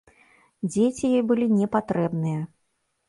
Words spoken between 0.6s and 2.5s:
Дзеці ёй былі не патрэбныя.